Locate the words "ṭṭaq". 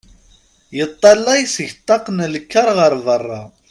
1.79-2.05